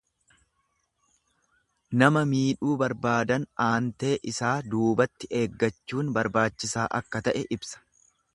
Nama 2.03 2.23
miidhuu 2.31 2.71
barbaadan 2.83 3.45
aantee 3.67 4.13
isaa 4.33 4.55
duubatti 4.73 5.31
eeggachuun 5.43 6.11
barbaachisaa 6.19 6.89
akka 7.03 7.25
ta'e 7.31 7.47
ibsa. 7.59 7.89